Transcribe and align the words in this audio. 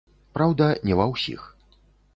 Праўда, 0.37 0.69
не 0.89 0.97
ва 1.03 1.09
ўсіх. 1.15 1.47